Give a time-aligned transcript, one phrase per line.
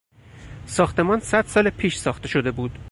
[0.65, 2.79] ساختمان صدسال پیش ساخته شده بود.